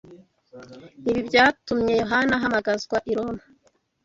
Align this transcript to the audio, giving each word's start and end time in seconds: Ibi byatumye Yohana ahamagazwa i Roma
Ibi 1.09 1.21
byatumye 1.27 1.93
Yohana 2.01 2.33
ahamagazwa 2.39 2.97
i 3.11 3.13
Roma 3.17 3.43